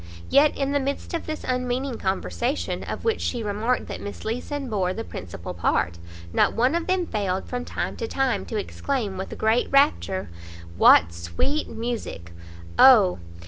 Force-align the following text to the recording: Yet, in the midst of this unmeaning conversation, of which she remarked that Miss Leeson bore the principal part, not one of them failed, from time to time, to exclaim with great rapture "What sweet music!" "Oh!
Yet, 0.31 0.57
in 0.57 0.71
the 0.71 0.79
midst 0.79 1.13
of 1.13 1.27
this 1.27 1.43
unmeaning 1.43 1.99
conversation, 1.99 2.81
of 2.83 3.03
which 3.05 3.21
she 3.21 3.43
remarked 3.43 3.85
that 3.85 4.01
Miss 4.01 4.25
Leeson 4.25 4.67
bore 4.67 4.95
the 4.95 5.03
principal 5.03 5.53
part, 5.53 5.99
not 6.33 6.55
one 6.55 6.73
of 6.73 6.87
them 6.87 7.05
failed, 7.05 7.45
from 7.47 7.65
time 7.65 7.95
to 7.97 8.07
time, 8.07 8.43
to 8.47 8.57
exclaim 8.57 9.15
with 9.15 9.37
great 9.37 9.67
rapture 9.69 10.31
"What 10.75 11.13
sweet 11.13 11.69
music!" 11.69 12.33
"Oh! 12.79 13.19